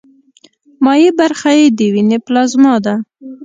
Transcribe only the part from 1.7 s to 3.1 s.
د ویني پلازما ده.